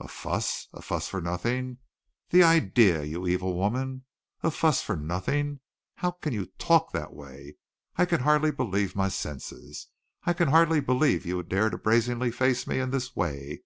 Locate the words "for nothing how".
4.82-6.10